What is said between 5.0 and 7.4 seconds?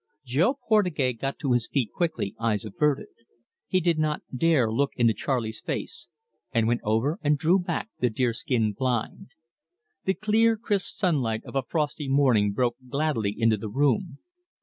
Charley's face and went over and